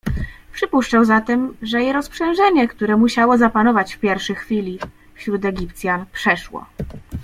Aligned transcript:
Przypuszczał 0.53 1.05
zatem 1.05 1.57
że 1.61 1.83
i 1.83 1.93
rozprzężenie, 1.93 2.67
które 2.67 2.97
musiało 2.97 3.37
zapanować 3.37 3.95
w 3.95 3.99
pierwszy 3.99 4.35
chwili 4.35 4.79
wśród 5.13 5.45
Egipcjan, 5.45 6.05
przeszło. 6.13 6.65